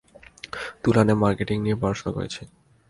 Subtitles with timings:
[0.83, 2.41] তুলানে marketing নিয়ে পড়াশোনা করেছি।